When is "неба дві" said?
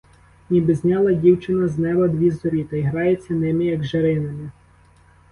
1.77-2.31